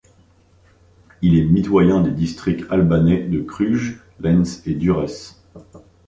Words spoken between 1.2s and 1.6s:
Il est